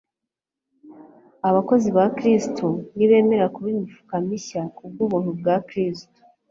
[1.49, 6.17] Abakozi ba Kristo nibemera kuba imifuka mishya kubw'ubuntu bwa Kristo,